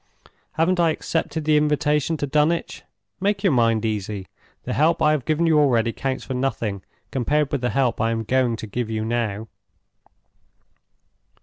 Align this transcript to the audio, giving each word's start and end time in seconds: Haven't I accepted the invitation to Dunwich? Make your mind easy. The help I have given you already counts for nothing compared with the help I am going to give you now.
Haven't 0.53 0.79
I 0.79 0.89
accepted 0.89 1.45
the 1.45 1.57
invitation 1.57 2.17
to 2.17 2.25
Dunwich? 2.25 2.81
Make 3.19 3.43
your 3.43 3.53
mind 3.53 3.85
easy. 3.85 4.25
The 4.63 4.73
help 4.73 4.99
I 4.99 5.11
have 5.11 5.25
given 5.25 5.45
you 5.45 5.59
already 5.59 5.93
counts 5.93 6.23
for 6.23 6.33
nothing 6.33 6.81
compared 7.11 7.51
with 7.51 7.61
the 7.61 7.69
help 7.69 8.01
I 8.01 8.09
am 8.09 8.23
going 8.23 8.55
to 8.55 8.65
give 8.65 8.89
you 8.89 9.05
now. 9.05 9.47